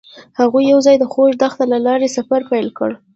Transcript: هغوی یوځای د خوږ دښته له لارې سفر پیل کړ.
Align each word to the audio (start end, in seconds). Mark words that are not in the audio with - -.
هغوی 0.39 0.63
یوځای 0.73 0.95
د 0.99 1.05
خوږ 1.11 1.31
دښته 1.41 1.63
له 1.73 1.77
لارې 1.85 2.13
سفر 2.17 2.41
پیل 2.51 2.67
کړ. 2.77 2.91